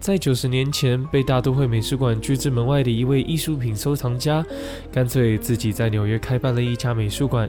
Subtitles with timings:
[0.00, 4.42] 在九十年前被大都会美术馆拒之门外的一位艺术品收藏家，
[4.90, 7.48] 干脆自己在纽约开办了一家美术馆。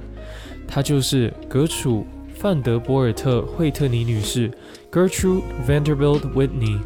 [0.68, 4.52] 她就是格楚·范德波尔特·惠特尼女士
[4.92, 6.78] （Gertrude Vanderbilt Whitney）。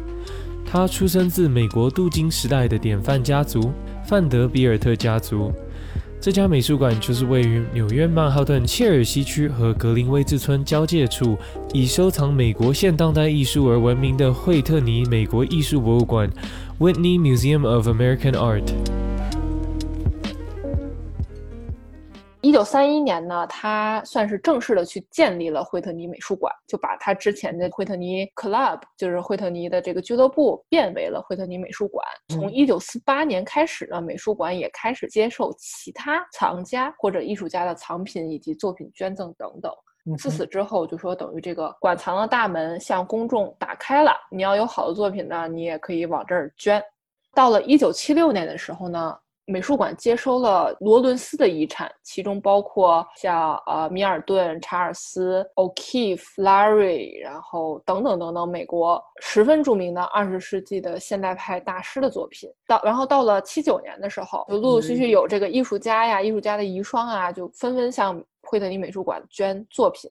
[0.64, 3.72] 她出生自美国镀金时代的典范家族——
[4.06, 5.52] 范德比尔特家族。
[6.18, 11.38] 这家美术馆就是位于纽约曼哈顿切尔西区和格林威治村交界处，
[11.72, 16.28] 以收藏美国现当代艺术而闻名的惠特尼美国艺术博物馆
[16.80, 18.64] （Whitney Museum of American Art）。
[22.46, 32.06] 一九三一年呢，他算是正式的去建立了惠特尼美术馆，就把他之前的惠特尼 Club，就是惠特尼的这个俱乐部，变为了惠特尼美术馆。
[32.28, 39.72] 从一九四八年开始呢，美术馆也开始接受其他藏家或者艺术家的藏品以及作品捐赠等等。
[40.16, 46.80] 自此之后，就说等于这个馆藏的大门向公众打开了，你要有好的作品呢，你也可以往这儿捐。
[47.34, 49.18] 到了一九七六年的时候呢。
[49.48, 62.50] 美术馆接收了罗伦斯的遗产，其中包括像呃米尔顿、查尔斯、O'Keeffe、Larry，然后等等等等，美国十分著名的二十世纪的现代派大师的作品。
[62.66, 70.10] 到然后到了七九年的时候，就陆陆续续有这个艺术家呀、艺术家的遗孀啊，就纷纷向惠特尼美术馆捐作品，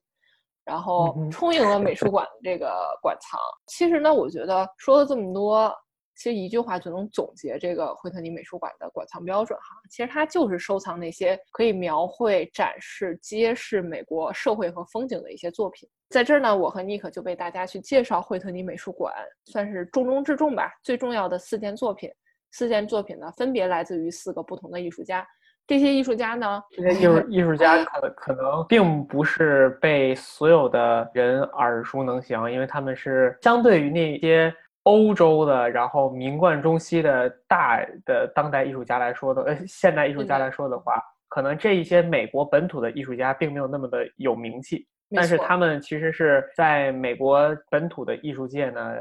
[0.64, 3.38] 然后充盈了美术馆的这个馆藏。
[3.68, 5.70] 其实呢，我觉得说了这么多。
[6.16, 15.88] 其实一句话就能总结这个惠特尼美术馆的馆藏标准哈，其实它就是收藏那些可以描绘、展示、揭示美国社会和风景的一些作品。
[16.10, 19.14] 在这儿呢，我和尼克就为大家去介绍惠特尼美术馆，
[19.46, 20.72] 算是重中之重吧。
[20.82, 22.10] 最重要的四件作品，
[22.52, 25.28] 四件作品呢分别来自于四个不同的艺术家。
[25.68, 34.56] 这些艺术家呢，这些艺术艺术家可可能并不是被所有的人耳熟能详，因为他们是相对于那些。
[34.86, 48.96] 欧洲的，然后名冠中西的大的当代艺术家来说的，呃，现代艺术家来说的话，可能这一些美国本土的艺术家并没有那么的有名气，但是他们其实是在美国本土的艺术界呢，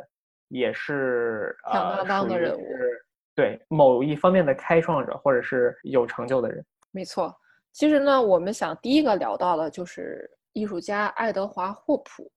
[0.49, 2.67] 也是响当当的人物，
[3.34, 6.65] 对某一方面的开创者或者是有成就的人。
[6.93, 7.31] 没错，
[7.73, 12.31] 其实呢，我们想第一个聊到的就是艺术家爱德华霍普。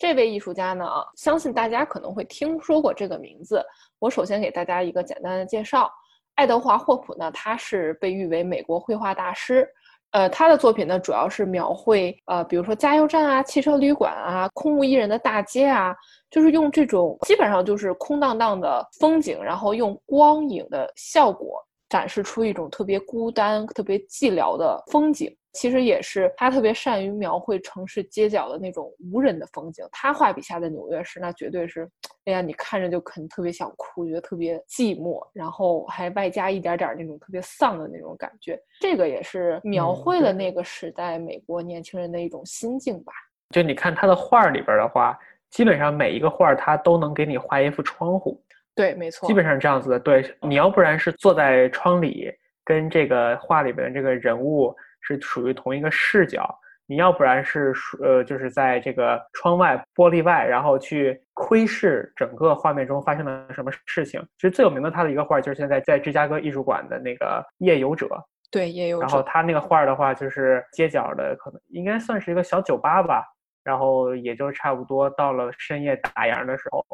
[0.00, 3.62] 这位艺术家呢，相信大家可能会听说过这个名字。
[3.98, 5.92] 我首先给大家一个简单的介绍：
[6.36, 9.68] 爱德华·霍普呢，他是被誉为美国绘画大师。
[10.12, 15.94] 呃，他的作品呢，主要是描绘呃，比如说加油站啊、汽车旅馆啊、空无一人的大街啊，
[16.30, 25.30] 就是用这种基本上就是空荡荡的风景，然后用光影的效果展示出一种特别孤单、特别寂寥的风景。
[25.52, 29.84] 其实也是他特别善于描绘城市街角的那种无人的风景。
[29.90, 31.88] 他画笔下的纽约市，那绝对是，
[32.24, 38.56] 哎呀，你看着就肯特别想哭，觉得特别寂寞，然后还外加一点点那种特别丧的那种感觉。
[38.80, 43.12] 这个也是描绘了那个时代美国年轻人的一种心境吧。
[43.50, 45.18] 就你看他的画里边的话，
[45.50, 48.40] 基本上每一个画他都能给你画一幅窗户。
[48.76, 49.98] 对，没错，基本上这样子的。
[49.98, 52.32] 对，你要不然是坐在窗里，
[52.64, 54.72] 跟这个画里边的这个人物。
[55.00, 56.48] 是属于同一个视角，
[56.86, 57.72] 你要不然是
[58.02, 64.20] 呃，就是在这个窗外玻璃外，然后去窥视整个画面中发生了什么事情。
[64.36, 68.08] 其实最有名的他的一个画，就是现在在芝加哥艺术馆的那个夜游者。
[68.50, 69.02] 对，夜游者。
[69.02, 73.24] 然后他那个画的话，就是街角的，可能应该算是一个小酒吧吧。
[73.62, 76.84] 然后也就差不多到了深夜打烊的时候。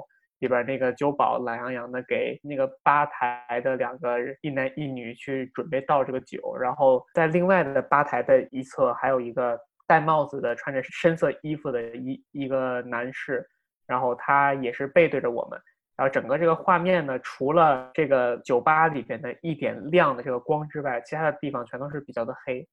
[0.40, 13.48] 里边那个酒保懒洋洋的给那个吧台的两个一男一女去准备倒这个酒，然后在另外的吧台的一侧还有一个戴帽子的穿着深色衣服的一一个男士，
[13.86, 15.60] 然后他也是背对着我们，
[15.96, 22.66] 然后整个这个画面呢，除了这个酒吧里边的一点亮的这个光之外，其他的地方全都是比较的黑，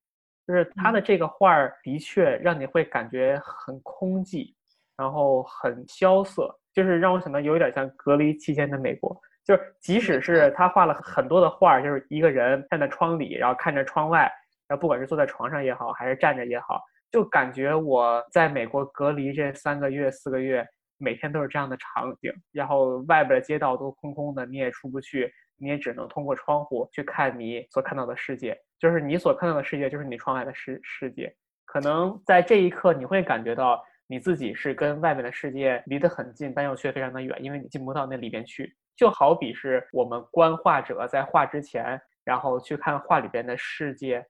[0.46, 4.54] 就是他的这个画儿的确让你会感觉很空寂，
[4.98, 6.54] 然后很萧瑟。
[6.74, 9.16] 就是让我想到有一点像隔离期间的美国，
[9.46, 14.22] 就是即使是他画了很多的画，就是一个人站在窗里，然后看着窗外，
[14.68, 16.82] 然后不管是坐在床上也好，还是站着也好，
[17.12, 20.66] 就感觉我在美国隔离这三个月、四个月，
[20.98, 22.34] 每天都是这样的场景。
[22.52, 28.58] 然后外边的街道都空空的，你也出不去，你也只能通过窗户去看你所看到的世界。
[28.80, 31.32] 就是你所看到的世界，就是你窗外的世世界。
[31.66, 33.80] 可能在这一刻，你会感觉到。
[34.14, 38.72] 你自己是跟外面的世界离得很近，但又却非常的远，因为你进不到那里边去。
[38.96, 44.24] 就好比是我们观画者在画之前，然后去看画里边的世界，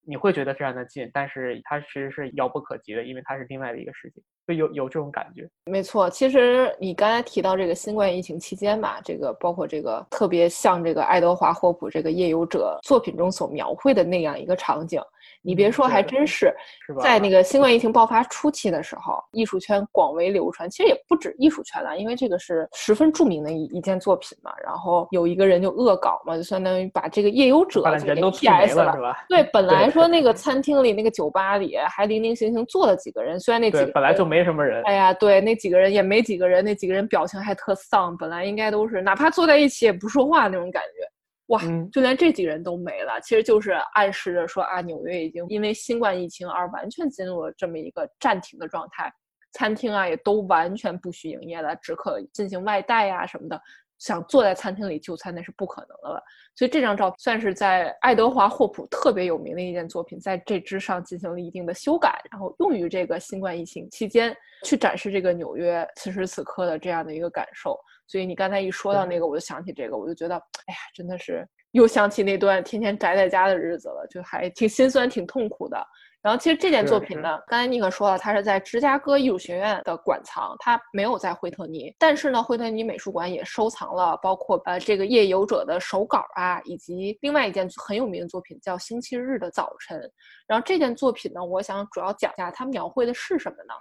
[0.00, 4.22] 你会觉得非常的近，但是它其实是遥不可及的，因为它是另外的一个世界。
[4.48, 5.46] 就有有这种感觉。
[5.66, 15.00] 没错，其实你刚才提到这个新冠疫情期间嘛，这个包括这个特别像这个爱德华霍普这个夜游者作品中所描绘的那样一个场景。
[15.42, 16.52] 你别说，还真是，
[17.00, 20.68] 在那个新冠疫情爆发初期的时候，艺术圈广为流传。
[20.68, 24.50] 其实也不止艺术圈了，因为这个是十分著名的一一件作品嘛。
[24.64, 29.24] 然后有一个人就恶搞嘛，就相当于把这个夜游者人都 PS 了，是吧？
[29.28, 34.82] 对，本 来说那个餐厅里、那个酒吧里还零零星星坐了几个人，虽然那几个本来就没什么人。
[34.84, 38.16] 哎呀，对，那几个人也没几个人，那几个人表情还特丧。
[38.16, 41.08] 本来应该都是哪怕坐在一起也不说话那种感觉。
[41.46, 49.10] 哇，就连这几个人都没了，其实就是暗示着说啊，纽约已经因为新冠疫情而完全进入了这么一个暂停的状态，
[49.52, 53.58] 餐厅啊也都完全不许营业了，只可进行外带呀什么的，
[53.98, 56.22] 想坐在餐厅里就餐那是不可能的了。
[56.54, 67.78] 所以这张照算是在爱德华霍普特别有名的一件作品，在这之上进行了一定的修改，然后用于这个新冠疫情期间去展示这个纽约此时此刻的这样的一个感受。
[68.06, 75.76] 所以你刚才一说到那个，我就想起这个，我就觉得，哎呀，真的是又想起那段天天宅在家的日子了，就还挺心酸、挺痛苦的。
[76.20, 81.94] 然后其实这件作品呢，刚才尼克说了，它是在芝加哥艺术学院的馆藏，它没有在惠特尼。
[81.96, 89.98] 但是呢，惠特尼美术馆也收藏了包括呃这个夜游者的手稿啊，以及另外一件很有名的作品叫《星期日的早晨》。
[90.46, 93.74] 然后这件作品呢，我想主要讲一下它描绘的是什么呢？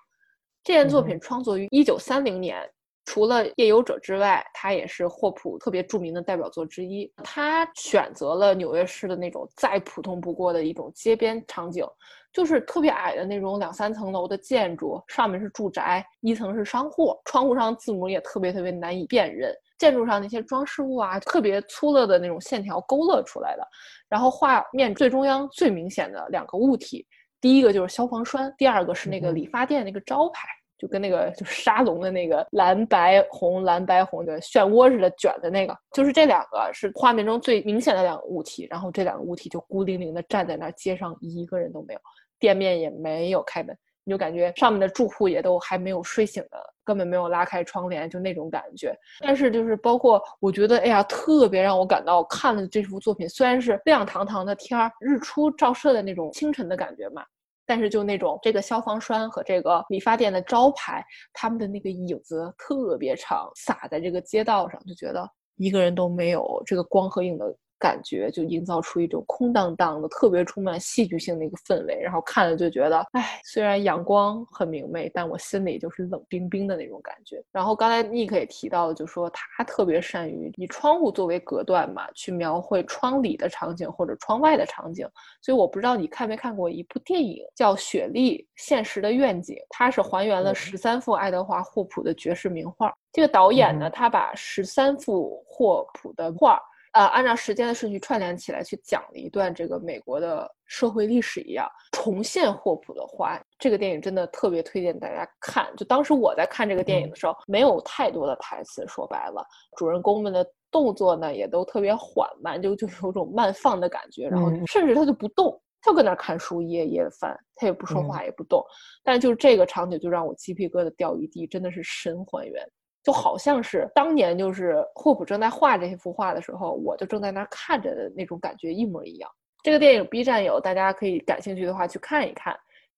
[0.64, 2.70] 这件作品创作于一九三零年。
[3.08, 7.10] 除了夜游者之外，它也是霍普特别著名的代表作之一。
[7.24, 11.86] 他选择了纽约市的那种再普通不过的一种街边场景，
[12.34, 19.56] 就是特别矮的那种两三层楼的建筑，上面是住宅，一层是商户，窗户上字母也特别特别难以辨认。
[19.80, 23.66] 建筑上那些装饰物啊，特别粗勒的那种线条勾勒出来的。
[24.10, 27.08] 然后画面最中央最明显的两个物体，
[27.40, 30.46] 第一个就是消防栓，第二个是那个理发店那个招牌。
[30.78, 42.00] 就跟那个就是沙龙的那个蓝白红蓝白红的漩涡似的卷的那个，就是这两个是画面中最明显的两个物体，然后这两个物体就孤零零的站在那儿，街上一个人都没有，
[42.40, 48.96] 店面也没有开门，你就感觉上面的住户也都还没有睡醒的，根本没有拉开窗帘，就那种感觉。
[49.20, 57.26] 但是就是包括我觉得，哎呀，特别让我感到看了这幅作品，虽然是亮堂堂的天儿，日出照射的那种清晨的感觉嘛。
[57.68, 67.46] 但是就那种这个消防栓和这个理发店的招牌，他们的那个影子特别长，洒在这个街道上，就觉得一个人都没有，这个光和影的。
[67.80, 77.44] 感觉就营造出一种空荡荡的、特别充满戏剧性的一个氛围，然后看了就觉得，哎，虽然阳光很明媚，但我心里就是冷冰冰的那种感觉。
[77.52, 85.08] 然后刚才尼克也提到了，就说他特别善于以窗户作为隔断嘛，去描绘窗里的场景或者窗外的场景。
[85.42, 92.94] 所以我不知道你看没看过一部电影叫《雪莉：现实的愿景》，它是还原了十三幅爱德华霍普的绝世名画。
[93.12, 96.60] 这个导演呢，他把十三幅霍普的画。
[96.98, 103.40] 呃，按照时间的顺序串联起来，去讲了一段这个美国的社会历史一样，重现霍普的话。
[103.60, 105.72] 这个电影真的特别推荐大家看。
[105.78, 109.46] 就当时我在看这个电影的时候，没有太多的台词，说白了，
[109.76, 114.28] 主人公们的动作呢也都特别缓慢，就就是有种慢放的感觉。
[114.28, 118.60] 然后甚至他就不动，就搁那看书一页一页的翻，他也不说话也不动。
[119.04, 122.68] 但就是这个场景就让我鸡皮疙瘩掉一地，真的是神还原。
[123.08, 129.32] 就好像是当年就是霍普正在画这幅画的时候，我就正在那儿看着的那种感觉一模一样。
[129.64, 132.54] 这个电影 B 站有，大家可以感兴趣的话去看一看。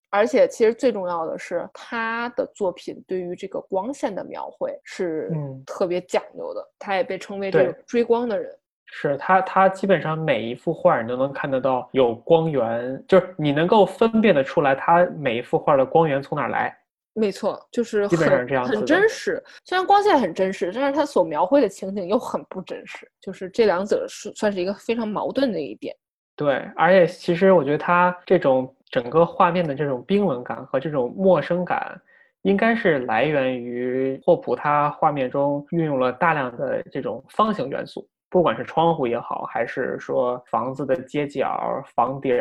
[0.10, 5.32] 而且其实最重要的是，他的作品对于这个光线的描绘是
[5.64, 6.68] 特别讲究的。
[6.80, 8.52] 他也被称为这个追光的人。
[8.88, 16.76] 是他，他基本上每一幅画你都能看得到有光源，就是你能够分辨得出来，他每一幅画的光源从哪来。
[17.14, 19.44] 没错，就是很很真实。
[19.66, 23.10] 虽然光线很真实，但是它所描绘的情景又很不真实。
[23.20, 25.94] 就是这两者是算是一个非常矛盾的一点。
[26.36, 32.00] 对，而且其实我觉得他这种整个画面的这种冰冷感和这种陌生感，
[32.44, 42.34] 应该是来源于霍普他画面中运用了大量的这种方形元素，不管是窗户也好，还是说房子的街角、房顶，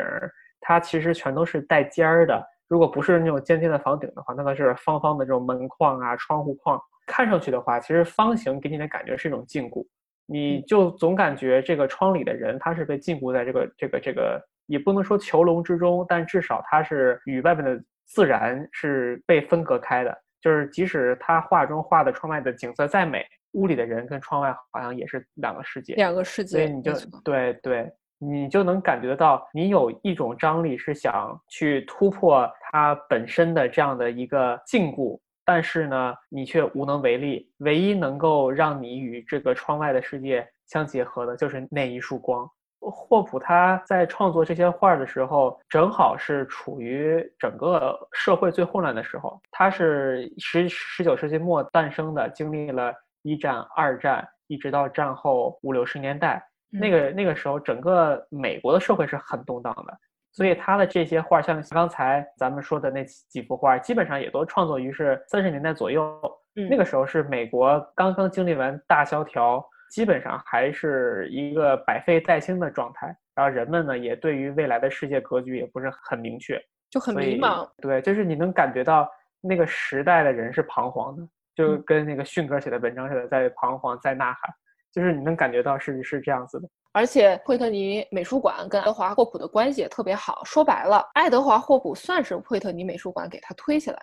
[0.60, 2.40] 它其实全都是带尖儿的。
[2.68, 9.86] 如果不是那种尖尖的房顶的话，那个是方方的这种门框啊、窗户框，看上去的话，其实方形给你的感觉是一种禁锢，
[10.26, 20.16] 你就总感觉这个窗里的人他是被禁锢在这个这个这个，也不能说囚笼之中，但至少他是与外面的自然是被分隔开的。
[20.40, 26.58] 就是即使他画中画的窗外的景色再美，屋里的人跟窗外好像也是两个世界，两个世界。
[26.58, 26.92] 所以你就
[27.24, 27.90] 对对。
[28.18, 37.50] 你就能感觉到，你有一种张力是想去突破它本身的这样的一个禁锢，但是呢，你却无能为力。
[37.58, 42.48] 唯一能够让你与这个窗外的世界相结合的，就是那一束光。
[42.80, 49.40] 霍普他在创作这些画的时候，正好是处于整个社会最混乱的时候。
[49.50, 56.44] 他是十十九世纪末诞生的，经历了一战、二战，一直到战后五六十年代。
[56.70, 59.98] 那个那个时候，整个美国的社会是很动荡的，
[60.32, 66.20] 所以他的这些画，像刚才咱们说的那几幅画，基本上也都创作于是三十年代左右。
[66.68, 69.64] 那个时候是美国刚刚经历完大萧条。
[69.90, 77.66] 基本上还是一个百废待兴的状态，然后人们呢也对于未来的世界格局也不是很明确，就很迷茫。
[77.80, 79.08] 对，就是你能感觉到
[79.40, 84.54] 那个时代的人是彷徨的，就跟那个迅哥写的文章似的，在彷徨，在呐喊，
[84.92, 86.68] 就是你能感觉到是是这样子的。
[86.92, 93.98] 而且惠特尼美术馆跟爱德华霍普的关系也特别好，说白了，爱德华霍普算是惠特尼美术馆给他推起来。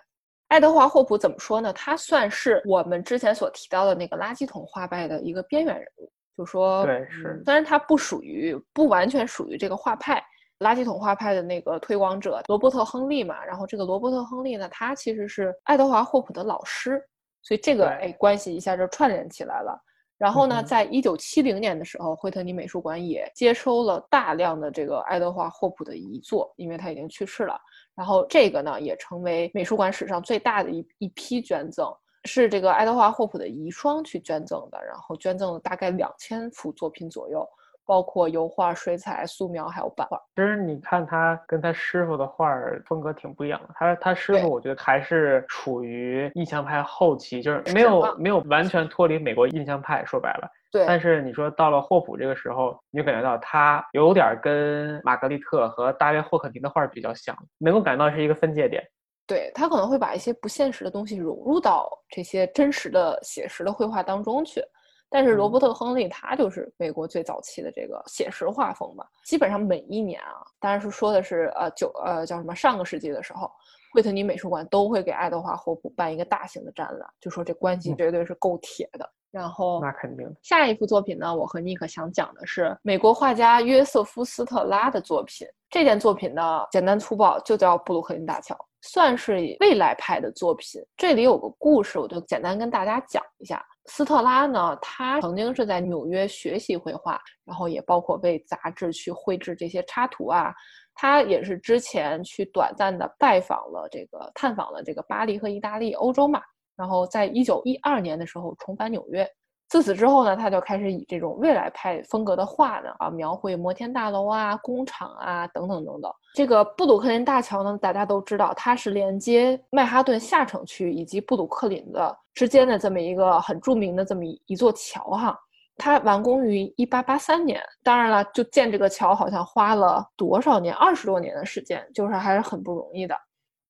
[0.48, 1.72] 爱德华霍普怎么说呢？
[1.72, 6.10] 他算是我们之前所提到的那个垃圾桶画派的一个边缘人物。
[6.36, 7.42] 就说，对，是。
[7.44, 10.22] 虽然他不属于，不完全属于这个画派，
[10.58, 13.42] 垃圾桶画派的那个推广者罗伯特·亨利嘛。
[13.44, 17.02] 然后这个罗伯特·亨利呢，他其实是爱德华霍普的老师，
[17.42, 19.82] 所以这个哎关系一下就串联起来了。
[20.18, 27.60] 然后呢，在一九七零年的时候，惠特尼美术馆也接收了大量的这个爱德华霍普的遗作，因为他已经去世了。
[27.94, 31.94] 然后这个呢，也成为美术馆史上最大的一一批捐赠，
[32.24, 37.46] 是这个爱德华霍普的遗孀去捐赠的，然后捐赠了大概两千幅作品左右。
[37.86, 40.20] 包括油画、水彩、素描，还有版画。
[40.34, 42.52] 其实你看他跟他师傅的画
[42.84, 43.68] 风格挺不一样的。
[43.74, 50.04] 他他师傅，我觉得还是处于印象派后期，就是没有没有完全脱离美国印象派。
[50.04, 50.84] 说白了，对。
[50.86, 58.82] 但是你说到了霍普这个时候，你就感觉到他有点跟玛格丽特和大卫霍克尼的画比较像，能够感到是一个分界点。
[59.28, 64.60] 对他可能会把一些不现实的东西融入到这些真实的写实的绘画当中去。
[65.08, 73.50] 但是罗伯特·亨利他就是美国最早期的这个写实画风吧，基本上每一年啊，当然是说的是呃九呃叫什么上个世纪的时候，
[73.94, 79.08] 惠特尼美术馆都会给爱德华·霍普办一个大型的展览，就说这关系绝对是够铁的。
[79.30, 80.26] 然后那肯定。
[80.42, 85.46] 下一幅作品呢，我和尼克想讲的是美国画家约瑟夫·斯特拉的作品。
[85.68, 90.80] 这件作品呢，简单粗暴就叫布鲁克林大桥，算是未来派的作品。
[90.96, 93.62] 这里有个故事，我就简单跟大家讲一下。
[93.88, 100.54] 斯特拉呢，他曾经是在纽约学习绘画，然后也包括为杂志去绘制这些插图啊。
[100.94, 106.40] 他也是之前去短暂的拜访了这个、探访了这个巴黎和意大利、欧洲嘛。
[106.76, 109.28] 然后在一九一二年的时候重返纽约。
[109.68, 116.10] 自此之后呢，他就开始以这种未来派风格的画呢啊，描绘摩天大楼啊、工厂啊等等等等。
[116.34, 125.36] 这个布鲁克林大桥呢，大家都知道，它是连接曼哈顿下城区以及布鲁克林的之间的这么一个很著名的这么一一座桥哈。
[125.78, 133.14] 它完工于一八八三年，当然了，就建这个桥好像花了多少年，二十多年的时间，就是还是很不容易的。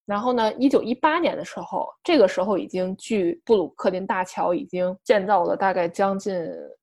[0.07, 6.35] 然后呢，一九一八年的时候，这个时候已经距布鲁克林大桥已经建造了大概将近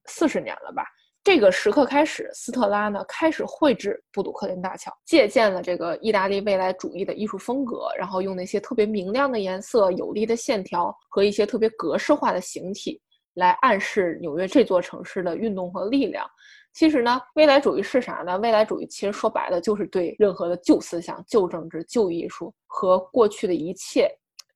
[0.06, 0.84] 四十年了吧。
[1.24, 13.02] 这个时刻开始，斯特拉呢开始绘制布鲁克林大桥，借鉴了这个意大利未来主义的艺术风格，然后用那些特别明亮的颜色、有力的线条和一些特别格式化的形体，
[13.36, 16.30] 来暗示纽约这座城市的运动和力量。
[16.74, 18.38] 其实呢，未来主义是啥呢？
[18.40, 24.10] 未来主义其实说白了就是对任何的旧思想、旧政治、旧艺术和过去的一切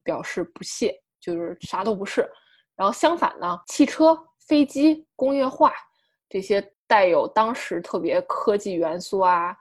[0.03, 2.27] 表示不屑，就是啥都不是。
[2.75, 5.71] 然后相反呢，汽车、飞机、工业化
[6.27, 9.55] 这些带有当时特别科技元素啊，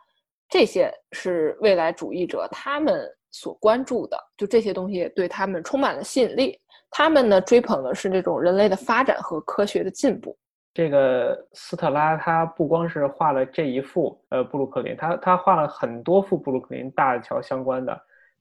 [0.48, 6.58] 这些是未来主义者他们所关注的，就这些东西对他们充满了吸引力。
[6.90, 10.34] 他们呢追捧的是这种人类的发展和科学的进步。
[10.76, 17.98] 这个斯特拉他不光是画了这一幅，呃，布鲁克林，他他画了很多幅布鲁克林大桥相关的，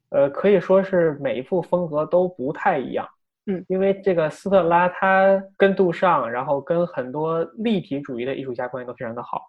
[0.09, 3.07] 呃，可以说是每一幅风格都不太一样。
[3.45, 9.41] 嗯，因为这个斯特拉他跟杜尚，然后跟很多立体主义的艺术家关系都非常的好，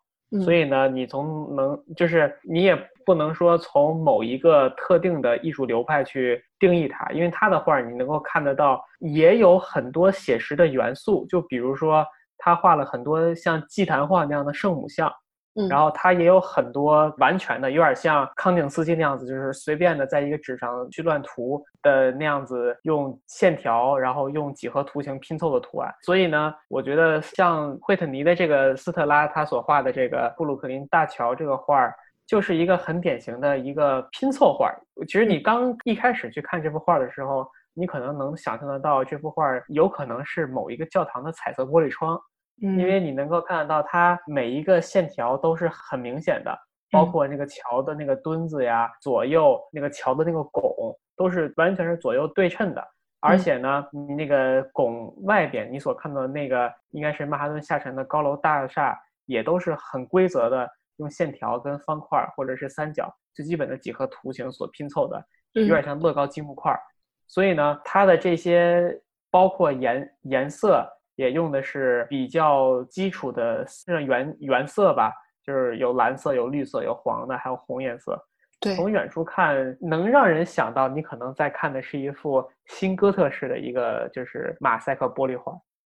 [0.44, 12.06] 所以呢，你从能就是你也不能说从某一个特定的艺术流派去定义它，因为他的画你能够看得到，也有很多写实的元素，就比如说。
[12.46, 15.12] 他画了很多像祭坛画那样的圣母像，
[15.56, 25.92] 嗯然后他也有很多完全的，有点像康定斯基那样子，就是随便的在一个纸上去乱涂的那样子，用线条，然后用几何图形拼凑的图案。
[26.02, 31.92] 所以呢，我觉得像惠特尼的这个斯特拉他所画的这个布鲁克林大桥这个画儿，
[32.28, 34.78] 就是一个很典型的一个拼凑画儿。
[35.08, 42.16] 其实你刚一开始去看这幅画的时候，你可能能想象得到这幅画儿有可能是某一个教堂的彩色玻璃窗。
[42.62, 46.58] 嗯，因为你能够看得到它每一个线条都是很明显的，
[46.90, 52.82] 包括那个桥的那个墩子呀，左右那个桥的那个拱都是完全是左右对称的。
[53.20, 65.22] 而且呢，你那个拱外边你所看到的那个应该是曼哈顿下沉的高楼大厦，也都是很规则的，用线条跟方块或者是三角最基本的几何图形所拼凑的，
[65.52, 66.80] 有点像乐高积木块儿。
[67.26, 68.98] 所以呢，它的这些
[69.30, 70.90] 包括颜颜色。
[71.16, 73.66] 也用的是比较基础的
[74.06, 75.12] 原原色吧，
[75.44, 78.16] 就是有蓝色、有绿色、有黄的，还有红颜色。
[78.58, 85.52] 对，从远处看，能让人想到你可能在看的是一幅新哥特式的一个就是马赛克玻璃画。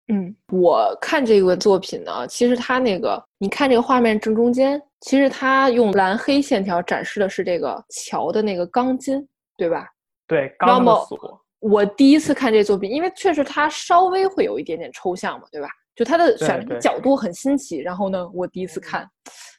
[0.07, 9.87] 嗯，我看这个作品呢，其实它那个，你看这个画面正中间，其实它用蓝黑线条展示的是这个桥的那个钢筋，对吧？
[10.27, 11.41] 对，钢的锁。
[11.61, 15.69] 我第一次看这作品，因为确实它稍微会有一点点抽象嘛，对吧？
[15.95, 17.77] 就它的选的角度很新奇。
[17.77, 19.07] 然后呢，我第一次看，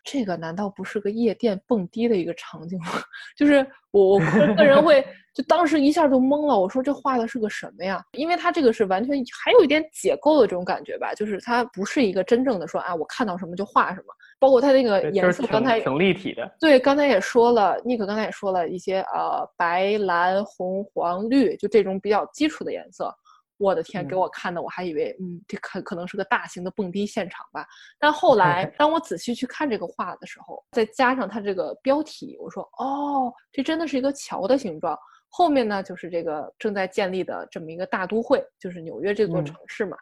[0.05, 2.87] 这个难道不是个夜店蹦迪的一个场景吗？
[3.37, 4.19] 就是我我
[4.57, 5.05] 个人会
[5.35, 8.03] 就当时一下就懵了，我说这画的是个什么呀？
[8.13, 14.07] 因为它这个是完全还有一点解构的这种感觉吧，就是它不是一个真正的说啊，我看到什么就画什么。
[14.39, 16.53] 包括它那个颜色，刚才挺立体的。
[16.59, 23.15] 对，刚才也说了，尼克刚才也说了一些呃，白、蓝、红、黄、绿，就这种比较基础的颜色。
[23.63, 27.67] 我的天，给我看的，我还以为嗯，这可可能是个大型的蹦迪现场吧。
[27.99, 34.99] 但后来， 当我仔细去看这个画的时候，再加上它这个标题，我说哦，这真的是一个桥的形状。
[35.29, 39.97] 后面呢，就是这个正在建立的这么一个大都会，就是纽约这座城市嘛。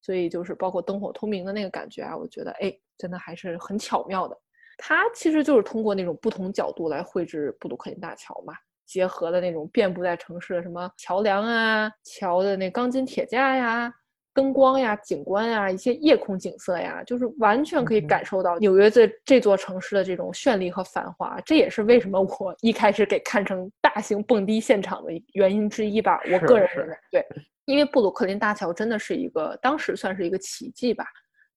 [0.00, 4.38] 所以就是包括灯火通明的那个感觉啊，我觉得哎，真的还是很巧妙的。
[4.76, 8.54] 它其实就是通过那种不同角度来绘制布鲁克林大桥嘛，
[8.88, 13.92] 结合的那种遍布在城市的什么桥梁啊、桥的那钢筋铁架呀、
[14.32, 21.38] 灯光呀、景观呀、一些夜空景色呀，就是完全可以感受到纽约这这座城市的这种绚丽和繁华。
[21.44, 26.20] 这也是为什么我一开始给看成大型蹦迪现场的原因之一吧。
[26.32, 27.24] 我个人认为，对。
[27.66, 31.04] 因为布鲁克林大桥真的是一个当时算是一个奇迹吧，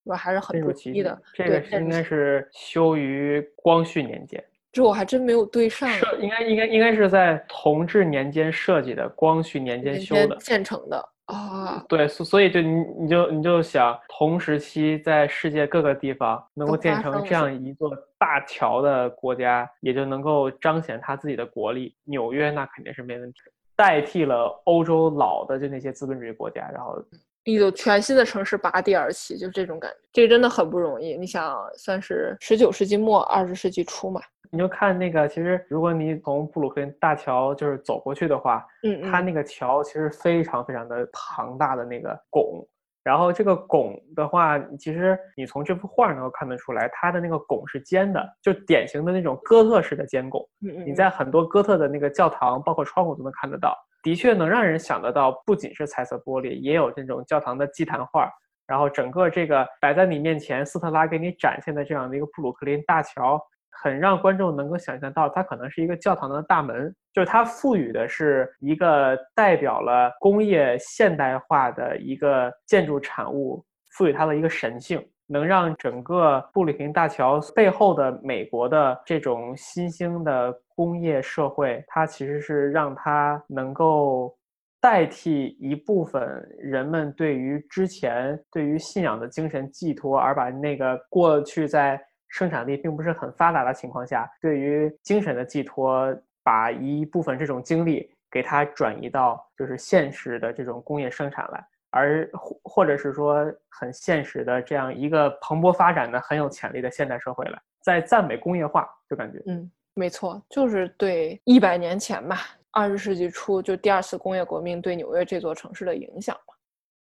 [0.03, 1.17] 我还是很不容易的。
[1.33, 5.89] 这个应该是修于光绪年间，这我还真没有对上。
[5.89, 11.83] 设应该应该应该是在同治年间设计的，光绪年间修的建成的啊。
[11.89, 21.95] 对，所所以就你你就你就想，同时期在世界各个地方能够建成这样一座大桥的国家，也就能够彰显他自己的国力。
[22.05, 23.39] 纽约那肯定是没问题。
[23.75, 27.03] 代替了欧洲老的就那些资本主义国家，然后
[27.45, 31.17] 一座全新的城市拔地而起，就这种感觉，这真的很不容易。
[31.17, 34.21] 你想，算是十九世纪末二十世纪初嘛？
[34.51, 42.67] 你就看那个，其实如果你从布鲁克林大桥就是走过去的话，嗯，它那个桥其实非常非常的庞大的那个拱。
[43.03, 50.47] 然后这个拱的话，其实你从这幅画能够看得出来，它的那个拱是尖的，就典型的那种哥特式的尖拱。
[50.67, 58.29] 嗯你在很多哥特的那个教堂，包括窗户都能看得到，的确能让人想得到，不仅是彩色玻璃，也有这种教堂的祭坛画。
[58.67, 63.41] 然后整个这个摆在你面前，斯特拉给你展现的这样的一个布鲁克林大桥。
[63.83, 73.65] 很让观众能够想象到，它可能是一个教堂的大门，就是它赋予的是一个代表了工业现代化的一个建筑产物，
[73.97, 84.37] 赋予它的一个神性，能让整个布鲁克林大桥背后的美国的这种新兴的工业社会，它其实是让它能够
[84.79, 86.21] 代替一部分
[86.59, 91.99] 人们对于之前对于信仰的精神寄托，而把那个过去在。
[92.31, 96.11] 生产力并不是很发达的情况下，对于精神的寄托，
[96.43, 112.37] 把一部分这种精力给它转移到就是现实的这种工业生产来，而或或者是说很现实的这样一个蓬勃发展的很有潜力的现代社会来，在赞美工业化，就感觉嗯，没错，就是对一百年前吧，
[112.71, 116.53] 二十世纪初就第二次工业革命对纽约这座城市的影响嘛。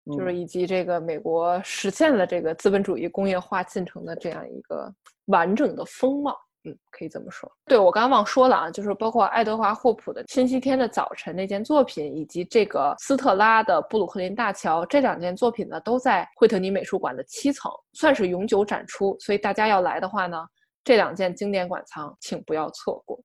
[0.05, 4.93] 就是以及这个美国实现了这个资本主义工业化进程的这样一个
[5.27, 6.35] 完整的风貌，
[6.65, 7.49] 嗯，可以这么说。
[7.65, 19.15] 对我刚刚忘说了啊，就是包括爱德华霍普的《星期天的早晨》那件作品，以及这个斯特拉的布鲁克林大桥这两件作品呢，都在惠特尼美术馆的七层，算是永久展出。
[19.21, 20.37] 所以大家要来的话呢，
[20.83, 23.17] 这两件经典馆藏，请不要错过。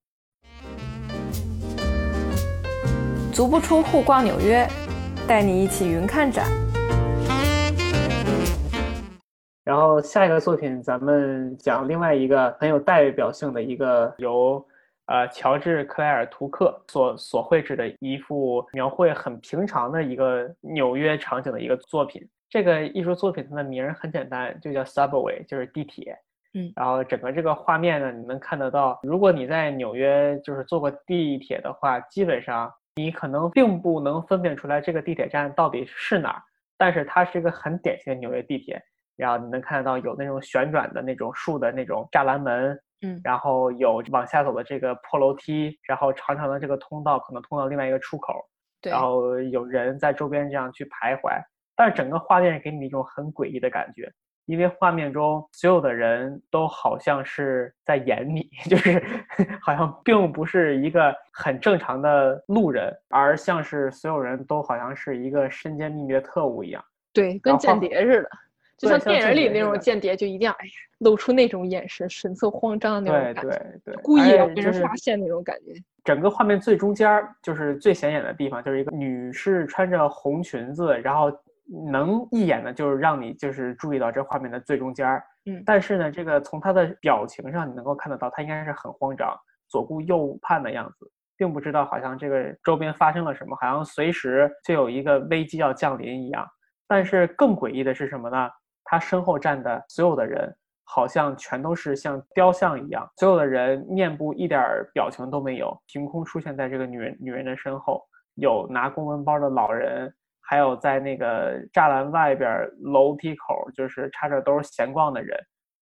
[3.33, 4.65] 足不出户逛纽约，
[5.27, 6.49] 带你一起云看展。
[9.63, 14.65] 然后下一个作品，咱们讲另外一个很有代表性的一个由
[15.05, 22.27] 呃乔治克莱尔图克所所绘制的一幅描绘很平常的一个纽约场景的一个作品。
[22.49, 26.17] 这个艺术作品它的名儿很简单，就叫 Subway，就是地铁。
[26.55, 36.41] 嗯，然后整个这个画面呢，你能看得到，如果你在纽约就是坐过地铁的话，基本上你可能并不能分辨出来这个地铁站到底是哪儿，
[36.75, 38.81] 但是它是一个很典型的纽约地铁。
[39.19, 48.33] 然后你能看得到有那种旋转的那种树的那种栅栏门，嗯，然后有往下走的这个破楼梯，然后长长的这个通道可能通到另外一个出口，
[48.81, 51.37] 对，然后有人在周边这样去徘徊，
[51.75, 54.09] 但是整个画面给你一种很诡异的感觉，
[54.45, 59.03] 因为画面中所有的人都好像是在演你， 就是
[59.61, 68.29] 好像并不是一个很正常的路人，而像是所有人都好像是一个身兼秘密的特务一样，对，跟间谍似的。
[68.79, 75.73] 就像电影里那种间谍，就一定要哎呀，露出那种眼神，神色慌张的那种感觉，对对，故意要被人发现那种感觉。
[76.05, 81.29] 整个画面最中间就是最显眼的地方，就是一个女士穿着红裙子，然后
[81.91, 85.05] 能一眼的就是让你就是注意到这画面的最中间
[85.45, 89.37] 嗯，但是呢，这个从她的表情上你能够看得到，她应该是很慌张，
[89.67, 96.47] 左顾右盼的样子，并不知道好像这个周边发生了什么，好像随时就有一个危机要降临一样。
[96.87, 98.49] 但是更诡异的是什么呢？
[98.89, 100.51] 他身后站的所有的人，
[100.83, 104.59] 好像全都是像雕像一样，所有的人面部一点
[104.91, 108.03] 表情都没有，凭空出现在这个女人女人的身后。
[108.33, 115.37] 有拿公文包的老人，还有在那个栅栏外边楼梯口，就是插着兜闲逛的人。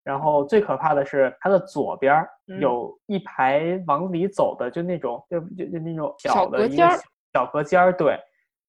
[0.03, 2.27] 然后最可怕的是，他的左边
[2.61, 6.89] 有一排往里走的，就那种就就就那种小的一个
[7.33, 7.93] 小隔间儿。
[7.93, 8.19] 对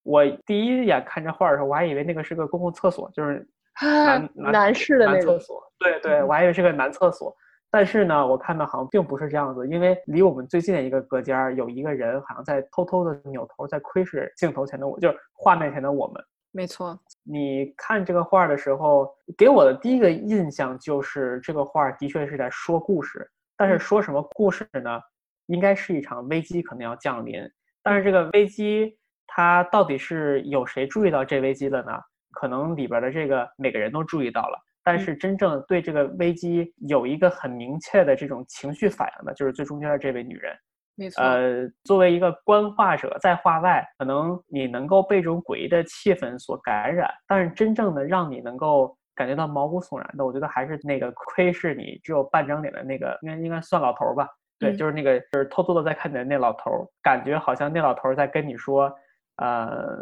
[0.04, 3.46] 我第一眼看这画的时候，我还以为那个是个公共厕所，就是。
[3.80, 7.36] 男男士的那厕所，对对，我还以为是个男厕所，
[7.70, 16.24] 但是呢，我看到好像并不是这样子，因为离我们最近的一个隔间有一个人，好像在偷偷的扭头在窥视镜头前的我，就是画面前的我们。
[16.52, 25.00] 没错，你看这个画的时候，给我的第一个印象就是这个画的确是在说故事，但是说什么故事呢？
[25.48, 27.42] 应该是一场危机可能要降临，
[27.82, 31.92] 但是这个危机它到底是有谁注意到这危机了呢？
[32.32, 40.56] 可能里边的这个每个人都注意到了，但是真正对这个危机有一个很明确的这种情绪反应的，就是最中间的这位女人。
[40.96, 41.24] 没错。
[41.24, 54.28] 呃，作为一个观画者，在画外，可能你能够被这种诡异的气氛所感染，但是真正的让你能够感觉到毛骨悚然的，我觉得还是那个窥视你只有半张脸的那个，应该应该算老头吧？
[54.60, 58.94] 对，就是那个就是偷偷的在看你的那老头，感觉好像那老头在跟你说。
[59.38, 59.98] 呃，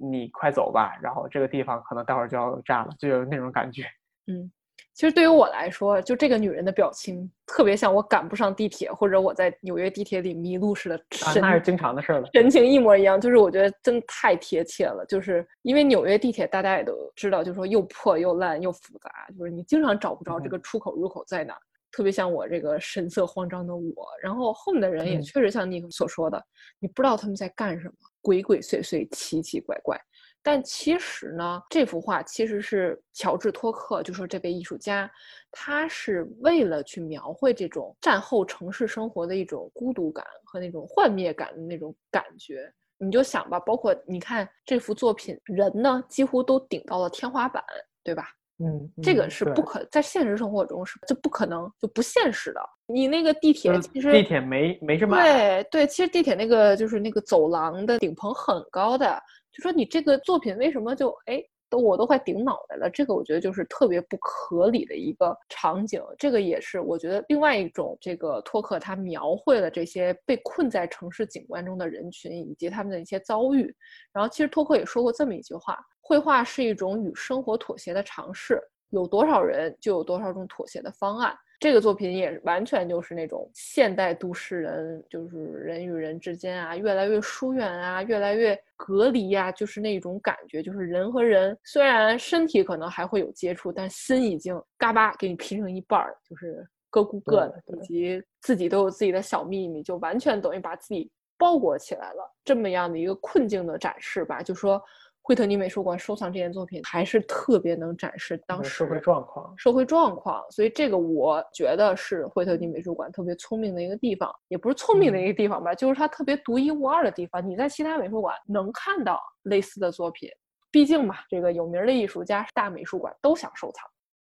[0.00, 3.84] 你快走吧，然后这个地方可能待会儿就要炸了，就有那种感觉。
[4.28, 4.50] 嗯，
[4.94, 10.96] 其实对于我来说，就这个女人的表情特别像我赶不上地铁，或者我在纽约地铁里迷路似的。
[11.24, 12.28] 啊，那是经常的事了。
[12.34, 15.04] 神情一模一样，就是我觉得真太贴切了。
[15.06, 21.56] 就是因为纽约地铁大家也都知道，就是说又破又烂又复杂，就是你经常找不着这个出口入口在哪。
[21.92, 26.42] 特别像我这个神色慌张的我，然后后面的人也确实像你所说的，
[26.80, 30.00] 你不知道他们在干什么，鬼鬼祟祟，奇奇怪怪。
[30.44, 35.08] 但其实呢，这幅画其实是乔治托克，就说这位艺术家，
[35.52, 42.72] 他是为了去描绘这种战后城市生活的一种孤独感和那种幻灭感的那种感觉。
[42.98, 47.62] 你就想吧，包括你看这幅作品，人呢几乎都顶到了天花板，
[48.02, 48.24] 对吧？
[48.58, 52.60] 嗯，这个是不可在现实生活中是就不可能就不现实的。
[52.86, 59.20] 你那个地铁其实地铁没没这么对对，其实地铁那个就是那个走廊的顶棚很高的，
[59.52, 61.42] 就说你这个作品为什么就哎。
[61.72, 66.02] 都我都快顶脑袋了，这个我觉得就是特别不合理的一个场景。
[66.18, 73.74] 这个也是我觉得另外一种这个托克他描绘了这些被困在城市景观中的人群以及他们的一些遭遇。
[74.12, 81.34] 然后其实托克也说过这么一句话：绘画是一种与生活妥协的尝试，有多少人就有多少种妥协的方案。
[81.62, 102.28] 这个作品也完全就是那种现代都市人，就是人与人之间啊，越来越疏远啊，越来越隔离啊，就是那种感觉，就是人和人虽然身体可能还会有接触，但心已经嘎巴给你劈成一半儿，就是各顾各的，以及自己都有自己的小秘密，就完全等于把自己包裹起来了。
[102.44, 104.82] 这么样的一个困境的展示吧，就说
[105.24, 109.54] 惠特尼美术馆收藏这件作品，还是特别能展示当时社会状况。
[109.56, 117.48] 社会状况，所以这个我觉得是惠特尼美术馆特别聪明的一个地方，也不是聪明的一个地方吧，就是它特别独一无二的地方。
[117.48, 120.28] 你在其他美术馆能看到类似的作品，
[120.72, 123.88] 毕竟嘛，这个有名的艺术家、大美术馆都想收藏，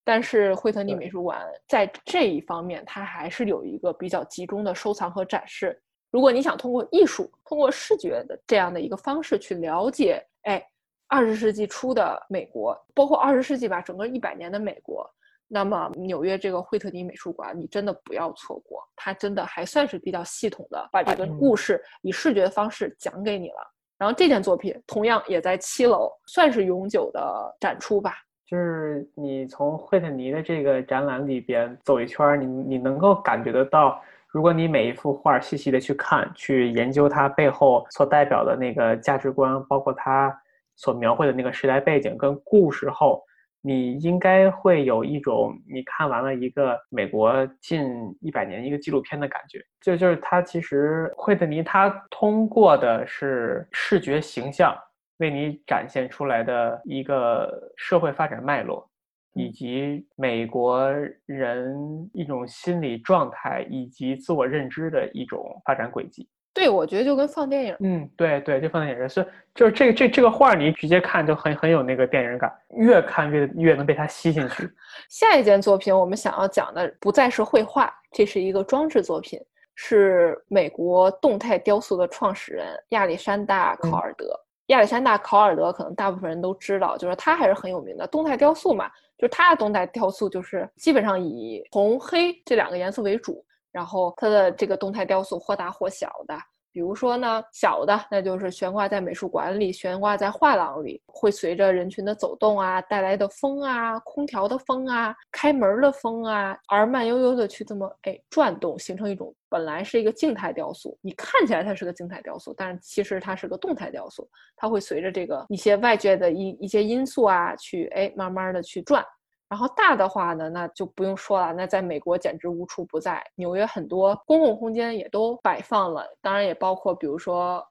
[0.06, 5.78] 但是惠特尼美术馆在这一方面，它还是有一个比较集中的收藏和展示。
[6.12, 10.66] 如果你想通过艺术、通过视觉的这样的一个方式去了解，哎。
[11.10, 15.10] 二十世纪初的美国，包括二十世纪吧，整个一百年的美国，
[15.48, 23.74] 那么纽约这个惠特尼美术馆，你真的不要错过，它真的还算是比较系统的把这个故事以视觉的方式讲给你了。
[23.98, 28.16] 然后这件作品同样也在七楼，算是永久的展出吧。
[28.46, 40.38] 就是你从惠特尼的这个展览里边走一圈，你你能够感觉得到，如果你每一幅画细细的去看，去研究它背后所代表的那个价值观，包括它。
[40.78, 43.22] 所描绘的那个时代背景跟故事后，
[43.62, 47.86] 你应该会有一种你看完了一个美国近
[48.22, 49.60] 一百年一个纪录片的感觉。
[49.82, 54.74] 就就是他其实惠特尼他通过的是视觉形象
[55.18, 58.88] 为你展现出来的一个社会发展脉络，
[59.34, 60.88] 以及美国
[61.26, 61.76] 人
[62.14, 66.30] 一种心理状态以及自我认知的一种发展轨迹。
[66.58, 74.68] 对，我觉得就跟放电影，嗯，对对，就放电影，所以就是这个这这个画，你直接看就很很有那个电影感，越看越越能被它吸进去。
[75.08, 79.40] 下一件作品我们想要讲的不再是绘画，这是一个装置作品，
[79.76, 84.28] 是美国动态雕塑的创始人亚历山大·考尔德。
[84.68, 93.46] 亚历山大·考尔德可能大部分人都知道，就是他还是很有名的动态雕塑嘛，就是他的动态雕塑就是基本上以红黑这两个颜色为主。
[93.78, 96.36] 然后它的这个动态雕塑或大或小的，
[96.72, 119.06] 比如说呢，小的那就是悬挂在美术馆里，悬挂在画廊里，会随着人群的走动啊，带来的风啊，空调的风啊，开门的风啊，而慢悠悠的去这么哎转动，形成一种本来是一个静态雕塑，你看起来它是个静态雕塑，但是其实它是个动态雕塑，它会随着这个一些外界的一一些因素啊，去哎慢慢的去转。
[119.50, 123.24] 然后大的话呢，那就不用说了，那在美国简直无处不在。
[123.36, 127.66] 纽约很多公共空间也都摆放了，当然也包括比如说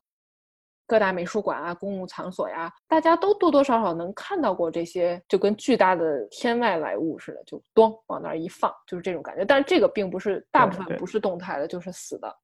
[0.87, 9.45] 各大美术馆啊、公共场所呀，大家都多多少少能看到过这些，就跟巨大的天外来物似的，就咚往那儿一放，就是这种感觉。
[9.45, 12.35] 但是这个并不是大部分不是动态的，就是死的。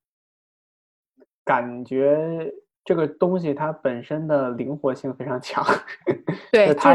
[1.42, 2.52] 感觉
[2.84, 5.64] 这个东西它本身的灵活性非常强，
[6.52, 6.94] 对它。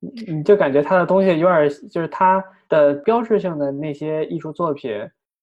[0.00, 4.92] 你就感觉他的东西有点，就是他的标志性的那些艺术作品，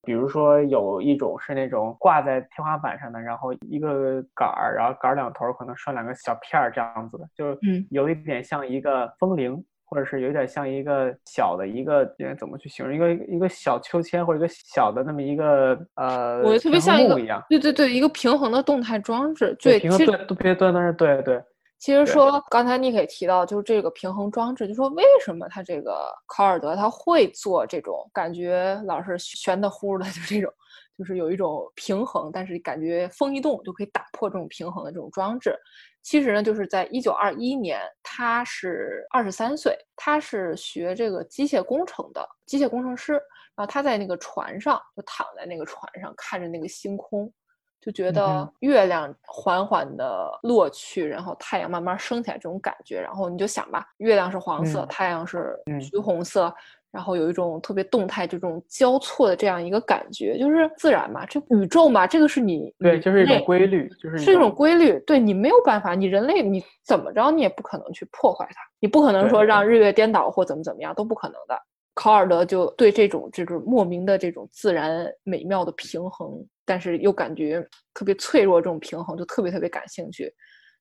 [0.04, 7.58] 比如说有一种是那种挂在天花板上的，然后一个杆儿，然后杆儿两头可能拴两个小片儿这样子的，就
[7.90, 12.96] 有一点像一个风铃，或者是有点像一个小的一个，怎么去形容？
[12.96, 21.44] 一个一个小秋千或者一个小的那么一个呃，我特别像一样，对对对，一个平衡的动态装置，对，平衡对，都别对，那是对对。
[21.86, 30.52] 其实说，刚才你可以提到，就是这个平衡装置，就说为什么他这个考尔德他会做这种感觉老是悬的乎的，就这种，
[30.98, 35.56] 就是有一种平衡，但是感觉风一动就可以打破这种平衡的这种装置。
[36.02, 43.14] 其实呢，就是在一九二一年，他是二十三岁，他是学这个机械工程的机械工程师，
[43.56, 47.32] 然后他在那个船上就躺在那个船上看着那个星空。
[47.82, 56.52] 就觉得月亮缓缓的落去，然后太阳慢慢升起来这种感觉，然后你就想吧，月亮是黄色，太阳是橘红色，
[56.92, 71.62] 然后有一种特别动态这种交错的这样一个感觉，就是自然嘛，这宇宙嘛，这个是你对，就是一种规律，就是是一种规律，对你没有办法，你人类你怎么着你也不可能去破坏它，你不可能说让日月颠倒或怎么怎么样都不可能的。
[71.96, 76.46] 考尔德就对这种这种莫名的这种自然美妙的平衡。
[76.68, 80.34] 但是又感觉特别脆弱，这种平衡就特别特别感兴趣，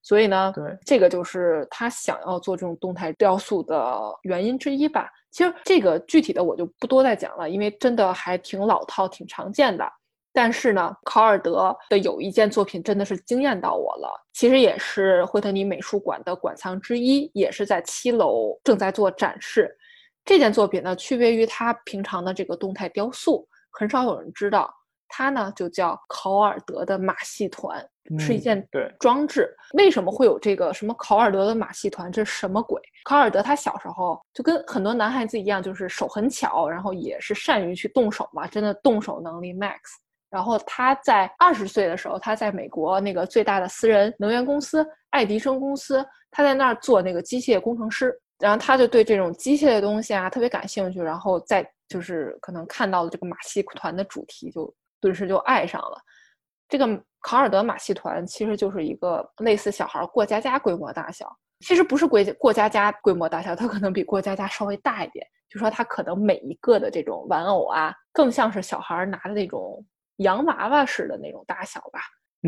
[0.03, 5.11] 所以呢，对这个就是他想要做这种动态雕塑的原因之一吧。
[5.31, 9.87] 其实这个具体的我就不多再讲了，因为真的还挺老套、挺常见的。
[10.33, 19.77] 但是呢，考尔德的有一件作品真的是惊艳到我了，其实也是惠特尼美术馆的馆藏之一，也是在七楼正在做展示。
[20.25, 24.73] 这件作品呢，区别于他平常的这个动态雕塑，很少有人知道。
[25.07, 27.87] 它呢就叫考尔德的马戏团，
[28.19, 28.67] 是一件
[28.99, 29.55] 装置。
[29.75, 32.11] 为什么会有这个什么考尔德的马戏团？
[32.11, 32.81] 这是什么鬼？
[33.05, 39.79] 考尔德他小时候就跟很多男孩子一样，就是手很巧，然后也是善于去动手嘛，真的动手能力 max。
[40.31, 48.19] 然后他在二十岁的时候，他在美国那个最大的私人能源公司爱迪生公司，他在那儿做那个机械工程师。
[48.39, 55.99] 然后他就对这种机械的东西啊特别感兴趣，然后再就是可能看到了这个马戏团的主题，就顿时就爱上了。
[56.69, 56.87] 这个
[57.21, 65.27] 考尔德马戏团其实就是一个类似小孩过家家规模大小，其实不是过过家家规模大小，它可能比过家家稍微大一点。
[65.49, 69.85] 就说它可能每一个的这种玩偶啊，更像是小孩拿的那种
[70.17, 72.01] 洋娃娃似的那种大小吧。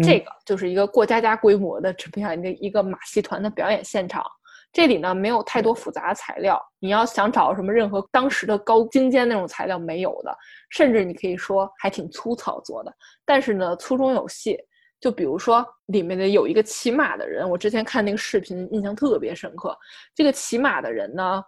[0.03, 4.25] 这个就是一个过家家规模的这么样一个一个马戏团的表演现场。
[4.73, 10.37] 这里呢没有太多复杂材料，你要想找什么任何当时的高精尖那种材料没有的，
[10.71, 14.59] 甚至你可以说还挺粗糙做的，但是呢粗中有细。
[14.99, 19.77] 就比如说里面的有一个骑马的人，我之前看那个视频印象特别深刻。
[20.15, 21.45] 这个骑马的人呢，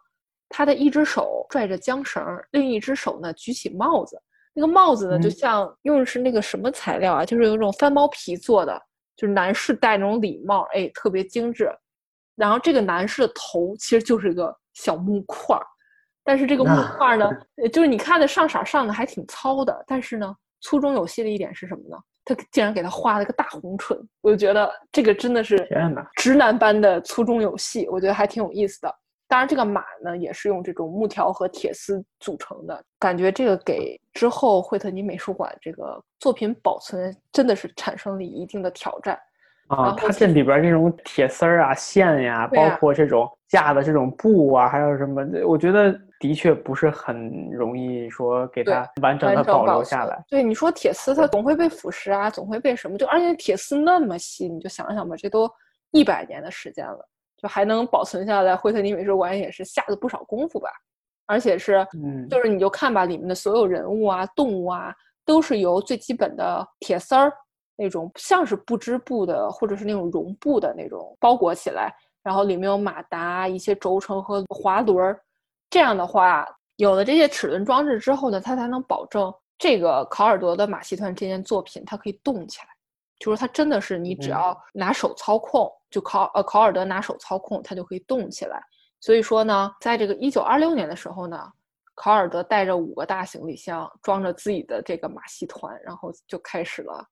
[0.50, 4.20] 他的一只手拽着缰绳，另一只手呢举起帽子，
[4.52, 8.80] 那个帽子呢就像用的是那个什么材料啊，就是有种翻毛皮做的，
[9.16, 11.70] 就是男士戴那种礼帽，哎，特别精致。
[12.38, 15.66] 然后这个男士的头其实就是一个小木块儿，
[16.22, 17.28] 但是这个木块儿呢，
[17.72, 21.98] 就是你看的上色上的还挺糙的，但是呢，粗中有细的一点是什么呢？
[22.24, 25.66] 他竟然给他画了个大红唇，我就觉得这个真的是
[26.14, 28.94] 直男般的粗中有细，我觉得还挺有意思的。
[29.26, 39.18] 当然，这个马呢也是用这种木条和铁丝组成的，感觉这个给之后惠特尼美术馆这个作品保存真的是产生了一定的挑战。
[39.68, 50.24] 啊，它这里边这种铁丝儿啊、线呀，包括这种架的这种布啊，还有什么，我觉得的确不是很容易说给它完整的保留下来。
[50.28, 52.96] 对，你说铁丝它总会被腐蚀啊，总会被什么？
[52.96, 55.50] 就而且铁丝那么细，你就想想吧，这都
[55.90, 58.56] 一百年的时间了，就还能保存下来。
[58.56, 60.70] 惠特尼美术馆也是下了不少功夫吧，
[61.26, 64.94] 而且是，嗯，就是你就看吧，里面的所有人物啊、动物啊，
[65.26, 67.30] 都是由最基本的铁丝儿。
[67.78, 75.22] 那种像是不织布的，或者是那种绒布的那种包裹起来，然后里面有马达、一些轴承和滑轮儿。
[75.70, 76.44] 这样的话，
[76.76, 82.66] 有了这些齿轮装置之后呢，它才能保证这个考尔德的马戏团这件作品它可以动起来。
[83.20, 88.60] 就是它真的是你只要拿手操控，就考呃考尔德拿手操控，它就可以动起来。
[89.00, 91.40] 所以说呢，在这个一九二六年的时候呢，
[91.94, 97.04] 考尔德带着五个大行李箱，装着自己的这个马戏团，然后就开始了。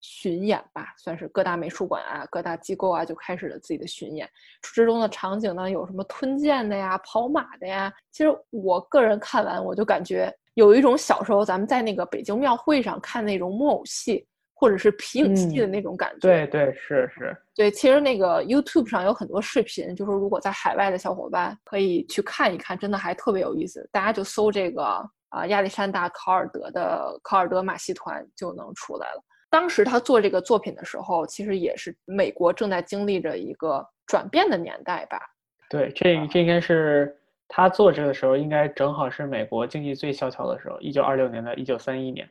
[0.00, 4.28] 巡演吧，算是各大美术馆啊、各大机构啊就开始了自己的巡演。
[4.62, 7.92] 之中的场景呢，有什么吞剑的呀、跑马的呀。
[8.10, 16.18] 其实我个人看完，我就感觉有一种小时候咱们在那个北京庙会上看那种木偶戏或者是皮影戏的那种感觉。
[16.20, 17.36] 对对是是。
[17.54, 23.86] 对，其实那个 YouTube 上有很多视频，就是如果在海外的小伙伴可以去看一看，真的还特别有意思。
[23.92, 24.82] 大家就搜这个
[25.28, 29.22] 啊亚历山大考尔德的考尔德马戏团就能出来了。
[29.50, 35.20] 当时他做这个作品的时候，其实也是美国正在经历着一个转变的年代吧？
[35.68, 37.14] 对，这这应该是
[37.48, 42.28] 他做这个时候，应该正好是美国经济最萧条的时候，一九二六年到一九三一年，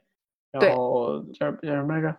[0.52, 2.16] 然后叫叫什么来着？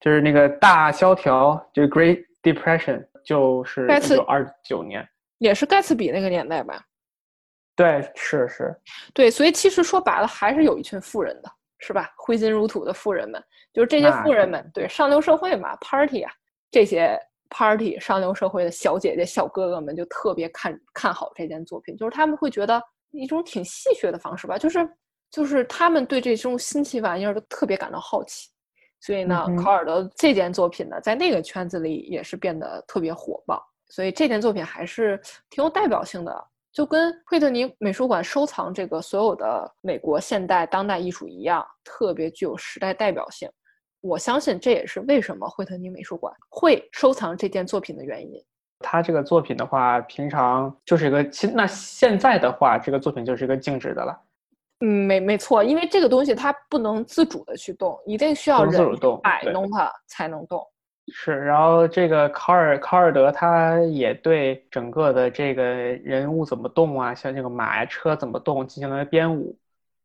[0.00, 6.84] 就是那个大萧条，就是 Great Depression，就是一九二九年，也是盖茨比那个年代吧？
[7.74, 8.74] 对，是是，
[9.14, 11.50] 对，所以其实说白了，还是有一群富人的。
[11.82, 12.08] 是吧？
[12.16, 13.42] 挥金如土的富人们，
[13.72, 16.32] 就是这些富人们，对上流社会嘛，party 啊，
[16.70, 17.18] 这些
[17.50, 24.88] party 上流社会的小姐姐、小哥哥们就特别看看好这件作品，就是他们会觉得一种挺戏谑的方式吧，就是
[25.30, 28.48] 就是他们对这种新奇玩意儿都特别感到好奇，
[29.00, 36.48] 所以呢，考尔德这件作品呢，在那个圈子里也是变得特别火爆，所以这件作品还是挺有代表性的。
[36.72, 43.48] 就跟惠特尼美术馆收藏这个所有的美国现代当代艺术一样，特别具有时代代表性。
[44.00, 48.42] 我相信这也是为什么惠特尼美术馆会收藏这件作品的原因。
[48.80, 54.18] 他这个作品的话，平常就是一个其那现在的话，这个作品就是一个静止的了。
[54.80, 60.66] 嗯，没没错，因为这个东西它不能自主的去动，一定需要人摆弄它才能动。
[61.08, 69.58] 是，然后这个考尔考尔德他也对整个的这个人物怎么动啊，像这个马呀车怎么动进行了编舞，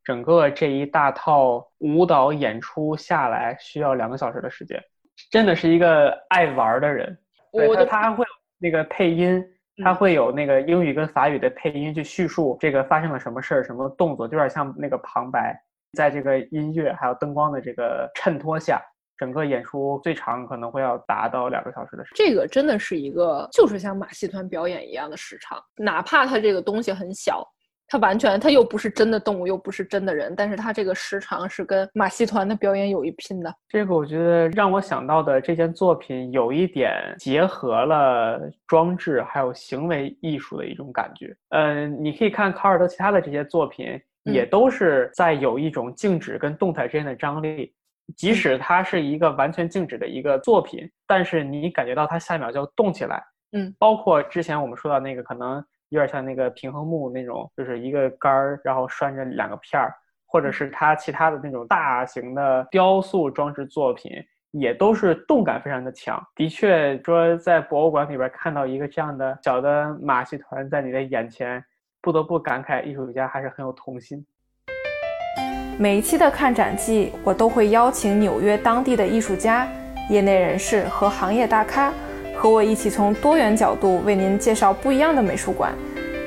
[0.03, 4.83] 整个这一大套舞蹈演出下来需要两个小时的时间，
[5.31, 7.15] 真的是一个爱玩的人。
[7.51, 9.43] 对他他还会有那个配音，
[9.83, 15.55] 他会有那个英语跟法语的配音去叙述这个发生了什么事儿、什么动作，就有点像那个旁白，
[15.93, 18.81] 在这个音乐还有灯光的这个衬托下。
[19.17, 27.43] 整个演出最长可能会要达到两个小时的时间，这个真的是一个就是像马戏团表演一样的时长，哪怕它这个东西很小，
[27.87, 33.53] 它完全，它又不是真的动物，又不是真的人，但是它这个时长是跟马戏团的表演有一拼的。
[33.69, 41.35] 这个我觉得让我想到的这件作品有一点结合了装置还有行为艺术的一种感觉。
[41.49, 47.73] 嗯，你可以看卡尔德其他的这些作品，也都是在有一种静止跟动态之间的张力。
[48.15, 53.23] 即使它是一个完全静止的一个作品，但是你感觉到它下一秒就动起来。
[53.51, 55.63] 嗯，包括之前我们说到那个可能。
[55.89, 59.89] 有点像那个平衡木那种，就是一个杆儿，然后拴着两个片儿，
[60.25, 64.11] 或者是它其他的那种大型的雕塑装置作品，
[64.51, 66.21] 也都是动感非常的强。
[66.35, 71.63] 的确，说在博物馆里边看到一个这样的小的马戏团在你的眼前，
[72.01, 74.27] 不得不感慨艺术家还是很有童心。
[75.79, 79.67] 每一期的看展季，我都会邀请纽约当地的艺术家、
[80.09, 81.93] 业内人士和行业大咖。
[82.35, 85.71] 和我一起从多元角度为您介绍不一样的美术馆，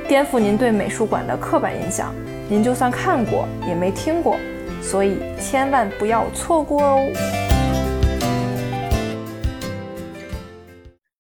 [0.07, 2.14] 颠覆您对美术馆的刻板印象。
[2.48, 4.36] 您就算看过也没听过，
[4.80, 7.49] 所以千万不要错过哦。